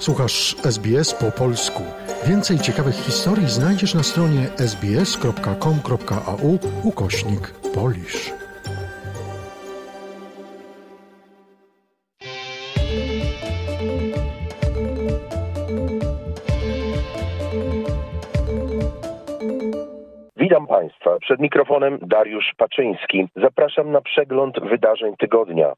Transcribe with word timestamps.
Słuchasz 0.00 0.56
SBS 0.64 1.14
po 1.14 1.32
polsku. 1.32 1.82
Więcej 2.26 2.58
ciekawych 2.58 2.94
historii 2.94 3.48
znajdziesz 3.48 3.94
na 3.94 4.02
stronie 4.02 4.46
sbs.com.au 4.56 6.58
ukośnik 6.84 7.54
polisz. 7.74 8.32
Witam 20.36 20.66
Państwa. 20.66 21.18
Przed 21.20 21.40
mikrofonem 21.40 21.98
Dariusz 22.02 22.52
Paczyński. 22.56 23.28
Zapraszam 23.36 23.92
na 23.92 24.00
przegląd 24.00 24.54
wydarzeń 24.70 25.14
tygodnia. 25.18 25.72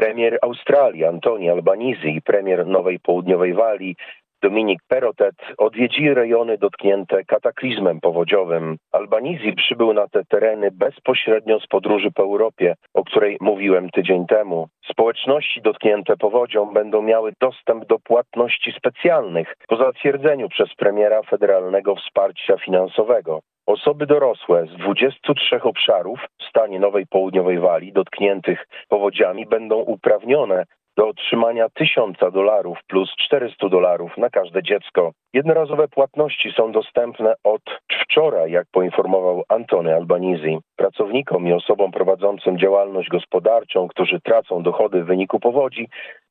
Premier 0.00 0.38
Australii 0.42 1.04
Antoni 1.04 1.50
Albanese 1.50 2.08
i 2.08 2.22
premier 2.22 2.66
Nowej 2.66 2.98
Południowej 3.00 3.54
Walii 3.54 3.96
Dominik 4.42 4.80
Perotet 4.88 5.34
odwiedzili 5.58 6.14
rejony 6.14 6.58
dotknięte 6.58 7.24
kataklizmem 7.24 8.00
powodziowym. 8.00 8.76
Albanese 8.92 9.52
przybył 9.56 9.92
na 9.92 10.08
te 10.08 10.24
tereny 10.24 10.70
bezpośrednio 10.70 11.60
z 11.60 11.66
podróży 11.66 12.10
po 12.14 12.22
Europie, 12.22 12.74
o 12.94 13.04
której 13.04 13.36
mówiłem 13.40 13.90
tydzień 13.90 14.26
temu. 14.26 14.68
Społeczności 14.90 15.62
dotknięte 15.62 16.16
powodzią 16.16 16.66
będą 16.66 17.02
miały 17.02 17.32
dostęp 17.40 17.86
do 17.86 17.98
płatności 17.98 18.72
specjalnych 18.72 19.54
po 19.68 19.76
zatwierdzeniu 19.76 20.48
przez 20.48 20.74
premiera 20.74 21.22
federalnego 21.22 21.96
wsparcia 21.96 22.56
finansowego. 22.56 23.40
Osoby 23.70 24.06
dorosłe 24.06 24.66
z 24.66 24.76
23 24.76 25.62
obszarów 25.62 26.20
w 26.40 26.44
stanie 26.48 26.80
Nowej 26.80 27.06
Południowej 27.06 27.58
Walii 27.58 27.92
dotkniętych 27.92 28.66
powodziami 28.88 29.46
będą 29.46 29.76
uprawnione 29.76 30.64
do 30.96 31.08
otrzymania 31.08 31.68
1000 31.74 32.18
dolarów 32.32 32.78
plus 32.88 33.10
400 33.24 33.68
dolarów 33.68 34.16
na 34.16 34.30
każde 34.30 34.62
dziecko. 34.62 35.12
Jednorazowe 35.32 35.88
płatności 35.88 36.52
są 36.56 36.72
dostępne 36.72 37.34
od 37.44 37.62
wczoraj, 38.02 38.50
jak 38.50 38.66
poinformował 38.72 39.42
Antony 39.48 39.94
Albanese. 39.94 40.58
Pracownikom 40.76 41.46
i 41.48 41.52
osobom 41.52 41.92
prowadzącym 41.92 42.58
działalność 42.58 43.08
gospodarczą, 43.08 43.88
którzy 43.88 44.20
tracą 44.20 44.62
dochody 44.62 45.02
w 45.02 45.06
wyniku 45.06 45.40
powodzi, 45.40 45.88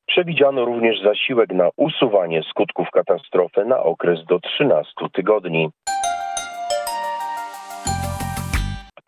przewidziano 0.07 0.65
również 0.65 1.01
zasiłek 1.01 1.49
na 1.53 1.69
usuwanie 1.77 2.43
skutków 2.43 2.87
katastrofy 2.91 3.65
na 3.65 3.83
okres 3.83 4.25
do 4.25 4.39
13 4.39 4.93
tygodni. 5.13 5.69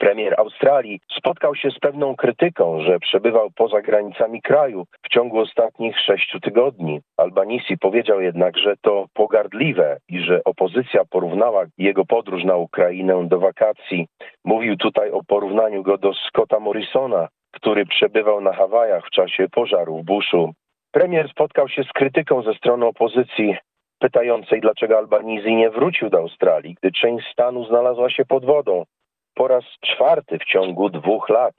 Premier 0.02 0.36
Australii 0.38 1.00
spotkał 1.18 1.56
się 1.56 1.72
z 1.72 1.80
pewną 1.80 2.16
krytyką, 2.16 2.82
że 2.82 3.00
przebywał 3.00 3.52
poza 3.56 3.82
granicami 3.82 4.42
kraju 4.42 4.86
w 5.04 5.10
ciągu 5.10 5.40
ostatnich 5.40 6.00
sześciu 6.00 6.40
tygodni. 6.40 7.02
Albanisi 7.18 7.78
powiedział 7.78 8.22
jednak, 8.22 8.58
że 8.58 8.76
to 8.82 9.06
pogardliwe 9.14 9.98
i 10.10 10.20
że 10.20 10.44
opozycja 10.44 11.02
porównała 11.10 11.66
jego 11.78 12.06
podróż 12.06 12.44
na 12.44 12.56
Ukrainę 12.56 13.28
do 13.28 13.40
wakacji. 13.40 14.08
Mówił 14.46 14.78
tutaj 14.78 15.12
o 15.12 15.24
porównaniu 15.28 15.84
go 15.84 15.98
do 15.98 16.14
Scotta 16.14 16.60
Morrisona, 16.60 17.28
który 17.52 17.86
przebywał 17.86 18.42
na 18.42 18.54
Hawajach 18.54 19.08
w 19.08 19.12
czasie 19.12 19.48
pożaru 19.52 19.98
w 19.98 20.06
Bushu. 20.06 20.54
Premier 20.92 21.30
spotkał 21.30 21.70
się 21.70 21.84
z 21.84 21.92
krytyką 21.94 22.42
ze 22.42 22.54
strony 22.54 22.86
opozycji, 22.86 23.56
pytającej, 24.00 24.62
dlaczego 24.62 24.98
Albanizji 24.98 25.56
nie 25.56 25.70
wrócił 25.70 26.10
do 26.10 26.18
Australii, 26.18 26.76
gdy 26.82 26.92
część 26.92 27.32
stanu 27.32 27.66
znalazła 27.66 28.10
się 28.10 28.26
pod 28.26 28.46
wodą 28.46 28.84
po 29.42 29.48
raz 29.48 29.64
czwarty 29.82 30.40
w 30.40 30.46
ciągu 30.46 30.90
dwóch 30.90 31.30
lat. 31.30 31.56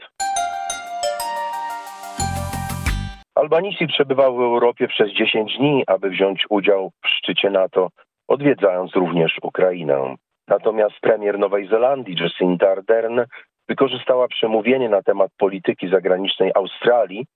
Albanisi 3.35 3.87
przebywał 3.87 4.37
w 4.37 4.41
Europie 4.41 4.89
przez 4.89 5.13
10 5.13 5.59
dni, 5.59 5.85
aby 5.87 6.11
wziąć 6.11 6.45
udział 6.51 6.91
w 7.05 7.09
szczycie 7.09 7.51
NATO, 7.51 7.89
odwiedzając 8.29 8.95
również 8.95 9.39
Ukrainę. 9.43 10.15
Natomiast 10.49 11.01
premier 11.01 11.39
Nowej 11.39 11.69
Zelandii 11.69 12.17
Jacinda 12.21 12.71
Ardern 12.71 13.21
wykorzystała 13.69 14.29
przemówienie 14.29 14.89
na 14.89 15.03
temat 15.03 15.31
polityki 15.39 15.89
zagranicznej 15.89 16.51
Australii, 16.55 17.27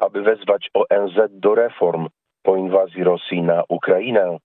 aby 0.00 0.22
wezwać 0.22 0.70
ONZ 0.74 1.14
do 1.30 1.54
reform 1.54 2.08
po 2.42 2.56
inwazji 2.56 3.04
Rosji 3.04 3.42
na 3.42 3.62
Ukrainę. 3.68 4.38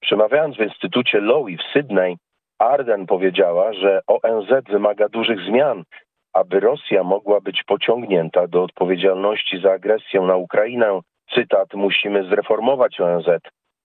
Przemawiając 0.00 0.56
w 0.56 0.60
Instytucie 0.60 1.20
Lowy 1.20 1.56
w 1.56 1.72
Sydney, 1.72 2.16
Arden 2.62 3.06
powiedziała, 3.06 3.72
że 3.72 4.00
ONZ 4.06 4.48
wymaga 4.68 5.08
dużych 5.08 5.40
zmian, 5.40 5.82
aby 6.32 6.60
Rosja 6.60 7.02
mogła 7.02 7.40
być 7.40 7.62
pociągnięta 7.66 8.46
do 8.46 8.62
odpowiedzialności 8.62 9.60
za 9.62 9.72
agresję 9.72 10.20
na 10.20 10.36
Ukrainę. 10.36 11.00
Cytat: 11.34 11.74
Musimy 11.74 12.24
zreformować 12.24 13.00
ONZ, 13.00 13.26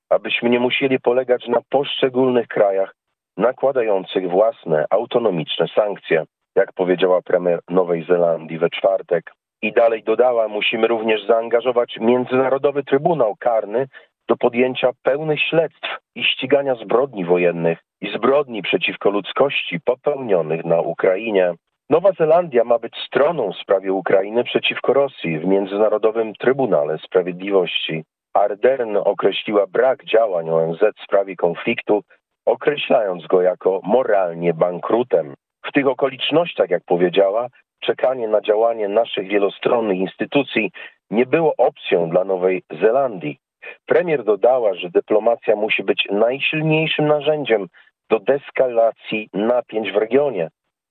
abyśmy 0.10 0.50
nie 0.50 0.60
musieli 0.60 1.00
polegać 1.00 1.48
na 1.48 1.60
poszczególnych 1.70 2.48
krajach 2.48 2.96
nakładających 3.38 4.30
własne 4.30 4.86
autonomiczne 4.90 5.66
sankcje, 5.76 6.24
jak 6.56 6.74
powiedziała 6.74 7.22
premier 7.22 7.60
Nowej 7.70 8.04
Zelandii 8.04 8.58
we 8.58 8.70
czwartek. 8.70 9.32
I 9.62 9.74
dalej 9.74 10.04
dodała, 10.04 10.48
musimy 10.48 10.88
również 10.88 11.26
zaangażować 11.26 11.98
Międzynarodowy 12.02 12.84
Trybunał 12.84 13.36
Karny 13.36 13.88
do 14.28 14.38
podjęcia 14.38 14.90
pełnych 15.04 15.42
śledztw 15.42 15.98
i 16.16 16.24
ścigania 16.24 16.76
zbrodni 16.76 17.26
wojennych 17.26 17.80
i 18.02 18.14
zbrodni 18.14 18.62
przeciwko 18.62 19.10
ludzkości 19.10 19.80
popełnionych 19.80 20.66
na 20.66 20.82
Ukrainie. 20.82 21.54
Nowa 21.90 22.12
Zelandia 22.12 22.64
ma 22.64 22.80
być 22.80 22.94
stroną 23.08 23.52
w 23.52 23.58
sprawie 23.58 23.94
Ukrainy 23.94 24.44
przeciwko 24.44 24.94
Rosji 24.94 25.40
w 25.40 25.46
Międzynarodowym 25.46 26.34
Trybunale 26.34 26.98
Sprawiedliwości. 26.98 28.04
Ardern 28.34 28.98
określiła 28.98 29.68
brak 29.68 30.06
działań 30.06 30.50
ONZ 30.50 30.80
w 30.80 31.04
sprawie 31.04 31.36
konfliktu, 31.36 32.04
określając 32.46 33.28
go 33.28 33.42
jako 33.42 33.82
moralnie 33.84 34.54
bankrutem. 34.54 35.34
W 35.66 35.72
tych 35.72 35.88
okolicznościach, 35.88 36.70
jak 36.70 36.84
powiedziała, 36.84 37.48
czekanie 37.80 38.28
na 38.28 38.42
działanie 38.42 38.88
naszych 38.88 39.28
wielostronnych 39.28 39.98
instytucji 39.98 40.72
nie 41.12 41.26
było 41.26 41.54
opcją 41.58 42.10
dla 42.10 42.24
Nowej 42.24 42.64
Zelandii. 42.82 43.38
Premier 43.86 44.24
dodała, 44.24 44.74
że 44.74 44.90
dyplomacja 44.90 45.56
musi 45.56 45.84
być 45.84 46.08
najsilniejszym 46.12 47.08
narzędziem 47.08 47.68
do 48.10 48.20
deskalacji 48.20 49.30
napięć 49.34 49.92
w 49.92 49.96
regionie, 49.96 50.50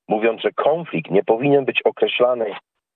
mówiąc, 0.09 0.41
że 0.41 0.53
konflikt 0.53 1.11
nie 1.11 1.25
powinien 1.25 1.65
być 1.65 1.83
określany 1.85 2.47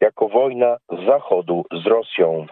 jako 0.00 0.28
wojna 0.28 0.76
Zachodu 1.06 1.64
z 1.72 1.86
Rosją. 1.86 2.46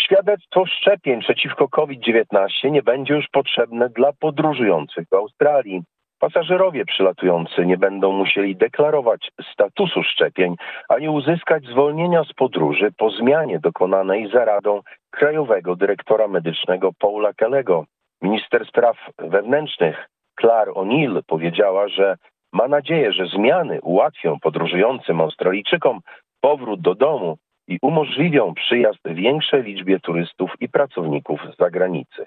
Świadectwo 0.00 0.66
szczepień 0.66 1.20
przeciwko 1.20 1.68
COVID-19 1.68 2.70
nie 2.70 2.82
będzie 2.82 3.14
już 3.14 3.26
potrzebne 3.32 3.88
dla 3.88 4.12
podróżujących 4.12 5.04
do 5.12 5.18
Australii. 5.18 5.82
Pasażerowie 6.20 6.84
przylatujący 6.84 7.66
nie 7.66 7.76
będą 7.76 8.12
musieli 8.12 8.56
deklarować 8.56 9.30
statusu 9.52 10.02
szczepień 10.02 10.56
ani 10.88 11.08
uzyskać 11.08 11.64
zwolnienia 11.64 12.24
z 12.24 12.32
podróży 12.32 12.92
po 12.98 13.10
zmianie 13.10 13.58
dokonanej 13.58 14.30
za 14.30 14.44
radą 14.44 14.80
krajowego 15.10 15.76
dyrektora 15.76 16.28
medycznego 16.28 16.90
Paula 16.98 17.32
Kellego. 17.32 17.84
Minister 18.22 18.66
spraw 18.66 18.96
wewnętrznych 19.18 20.08
Claire 20.40 20.72
O'Neill 20.72 21.22
powiedziała, 21.26 21.88
że 21.88 22.16
ma 22.52 22.68
nadzieję, 22.68 23.12
że 23.12 23.26
zmiany 23.26 23.80
ułatwią 23.82 24.40
podróżującym 24.40 25.20
Australijczykom 25.20 26.00
powrót 26.40 26.80
do 26.80 26.94
domu 26.94 27.36
i 27.68 27.78
umożliwią 27.82 28.54
przyjazd 28.54 29.00
większej 29.04 29.62
liczbie 29.62 30.00
turystów 30.00 30.50
i 30.60 30.68
pracowników 30.68 31.40
z 31.54 31.56
zagranicy. 31.56 32.26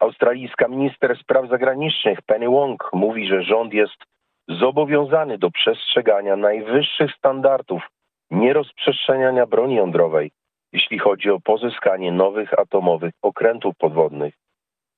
Australijska 0.00 0.68
minister 0.68 1.18
spraw 1.18 1.48
zagranicznych 1.48 2.22
Penny 2.22 2.48
Wong 2.48 2.90
mówi, 2.92 3.26
że 3.28 3.42
rząd 3.42 3.72
jest 3.72 4.04
zobowiązany 4.48 5.38
do 5.38 5.50
przestrzegania 5.50 6.36
najwyższych 6.36 7.10
standardów 7.12 7.82
nierozprzestrzeniania 8.30 9.46
broni 9.46 9.74
jądrowej, 9.74 10.30
jeśli 10.72 10.98
chodzi 10.98 11.30
o 11.30 11.40
pozyskanie 11.40 12.12
nowych 12.12 12.58
atomowych 12.58 13.12
okrętów 13.22 13.74
podwodnych. 13.78 14.34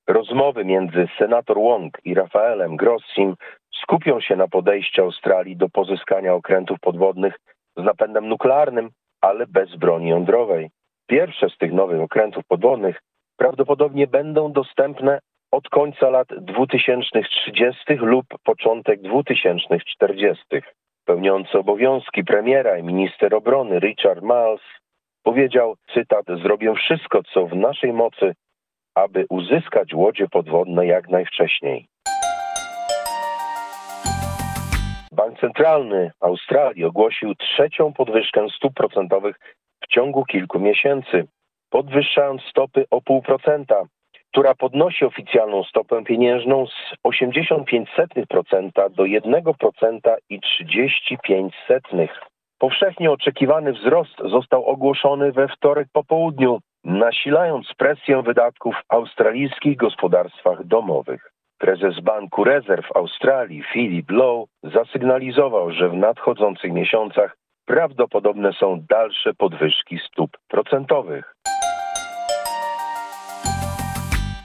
Rozmowy 0.08 0.64
między 0.64 1.08
senator 1.18 1.56
Wong 1.56 1.98
i 2.04 2.14
Rafaelem 2.14 2.76
Grossim 2.76 3.34
skupią 3.82 4.20
się 4.20 4.36
na 4.36 4.48
podejściu 4.48 5.02
Australii 5.02 5.56
do 5.56 5.68
pozyskania 5.68 6.34
okrętów 6.34 6.80
podwodnych 6.80 7.38
z 7.76 7.84
napędem 7.84 8.28
nuklearnym, 8.28 8.90
ale 9.20 9.46
bez 9.46 9.76
broni 9.76 10.08
jądrowej. 10.08 10.70
Pierwsze 11.06 11.48
z 11.50 11.58
tych 11.58 11.72
nowych 11.72 12.00
okrętów 12.00 12.44
podwodnych 12.48 13.00
prawdopodobnie 13.42 14.06
będą 14.06 14.52
dostępne 14.52 15.18
od 15.52 15.68
końca 15.68 16.10
lat 16.10 16.28
2030 16.40 17.94
lub 17.94 18.26
początek 18.44 19.02
2040. 19.02 20.44
Pełniący 21.04 21.58
obowiązki 21.58 22.24
premiera 22.24 22.78
i 22.78 22.82
minister 22.82 23.34
obrony 23.34 23.78
Richard 23.78 24.22
Miles 24.22 24.60
powiedział, 25.22 25.76
cytat, 25.94 26.26
zrobię 26.42 26.74
wszystko, 26.74 27.22
co 27.34 27.46
w 27.46 27.56
naszej 27.56 27.92
mocy, 27.92 28.34
aby 28.94 29.26
uzyskać 29.30 29.94
łodzie 29.94 30.28
podwodne 30.28 30.86
jak 30.86 31.08
najwcześniej. 31.08 31.86
Bank 35.12 35.40
Centralny 35.40 36.10
Australii 36.20 36.84
ogłosił 36.84 37.34
trzecią 37.34 37.92
podwyżkę 37.92 38.46
stóp 38.56 38.74
procentowych 38.74 39.36
w 39.84 39.86
ciągu 39.86 40.24
kilku 40.24 40.60
miesięcy, 40.60 41.26
podwyższając 41.72 42.42
stopy 42.42 42.84
o 42.90 42.98
0,5%, 43.00 43.64
która 44.32 44.54
podnosi 44.54 45.04
oficjalną 45.04 45.64
stopę 45.64 46.04
pieniężną 46.04 46.66
z 46.66 46.94
85% 47.06 48.90
do 48.90 49.02
1% 49.02 50.16
i 50.28 50.40
35%. 50.40 52.08
Powszechnie 52.58 53.10
oczekiwany 53.10 53.72
wzrost 53.72 54.18
został 54.24 54.64
ogłoszony 54.64 55.32
we 55.32 55.48
wtorek 55.48 55.88
po 55.92 56.04
południu, 56.04 56.58
nasilając 56.84 57.74
presję 57.78 58.22
wydatków 58.22 58.74
w 58.74 58.94
australijskich 58.94 59.76
gospodarstwach 59.76 60.64
domowych. 60.64 61.32
Prezes 61.58 62.00
Banku 62.00 62.44
Rezerw 62.44 62.96
Australii 62.96 63.62
Philip 63.72 64.10
Lowe 64.10 64.44
zasygnalizował, 64.62 65.70
że 65.70 65.88
w 65.88 65.94
nadchodzących 65.94 66.72
miesiącach 66.72 67.36
prawdopodobne 67.66 68.52
są 68.52 68.84
dalsze 68.88 69.34
podwyżki 69.34 69.98
stóp 69.98 70.30
procentowych. 70.48 71.34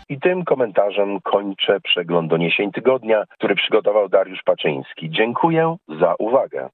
I 0.09 0.19
tym 0.19 0.45
komentarzem 0.45 1.21
kończę 1.21 1.79
przegląd 1.79 2.29
doniesień 2.29 2.71
tygodnia, 2.71 3.23
który 3.29 3.55
przygotował 3.55 4.09
Dariusz 4.09 4.43
Paczyński. 4.45 5.09
Dziękuję 5.09 5.75
za 5.99 6.15
uwagę. 6.19 6.69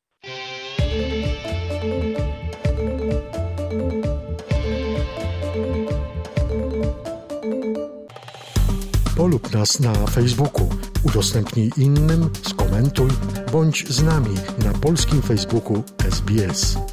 Polub 9.17 9.53
nas 9.53 9.79
na 9.79 9.93
Facebooku, 9.93 10.69
udostępnij 11.05 11.69
innym, 11.77 12.29
skomentuj, 12.33 13.09
bądź 13.51 13.87
z 13.87 14.03
nami 14.03 14.35
na 14.65 14.79
polskim 14.81 15.21
Facebooku 15.21 15.83
SBS. 15.97 16.92